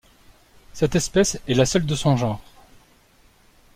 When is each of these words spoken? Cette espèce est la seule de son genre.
Cette 0.73 0.95
espèce 0.95 1.39
est 1.47 1.53
la 1.53 1.67
seule 1.67 1.85
de 1.85 1.93
son 1.93 2.17
genre. 2.17 2.41